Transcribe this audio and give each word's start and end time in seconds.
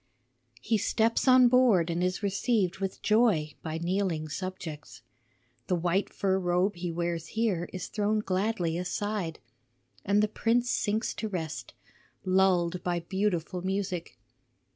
"He 0.63 0.79
steps 0.79 1.27
on 1.27 1.47
board 1.47 1.91
and 1.91 2.03
is 2.03 2.23
received 2.23 2.79
with 2.79 3.03
joy 3.03 3.53
by 3.61 3.77
kneeling 3.77 4.29
subjects. 4.29 5.03
The 5.67 5.75
white 5.75 6.11
fur 6.11 6.39
robe 6.39 6.75
he 6.75 6.91
wears 6.91 7.27
here 7.37 7.69
is 7.71 7.85
thrown 7.85 8.17
gladly 8.17 8.79
aside, 8.79 9.37
and 10.03 10.23
the 10.23 10.27
prince 10.27 10.71
sinks 10.71 11.13
to 11.13 11.29
rest, 11.29 11.75
lulled 12.25 12.81
by 12.83 13.01
beautiful 13.01 13.61
music. 13.61 14.17